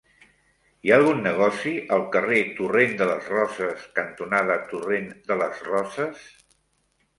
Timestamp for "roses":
3.35-3.85, 5.71-6.27